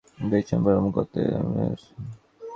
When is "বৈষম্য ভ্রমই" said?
0.29-0.91